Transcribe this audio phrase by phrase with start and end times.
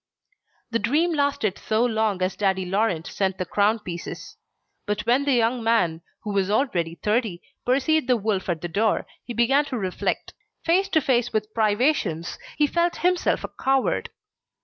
[0.71, 4.35] The dream lasted so long as daddy Laurent sent the crown pieces.
[4.87, 9.05] But when the young man, who was already thirty, perceived the wolf at the door,
[9.23, 10.33] he began to reflect.
[10.65, 14.09] Face to face with privations, he felt himself a coward.